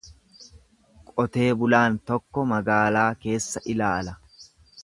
[1.11, 4.21] Qotee bulaan tokko magaalaa keessa ilaala.